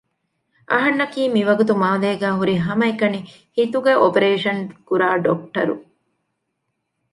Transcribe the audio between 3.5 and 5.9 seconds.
ހިތުގެ އޮޕަރޭޝަން ކުރާ ޑޮކްޓަރު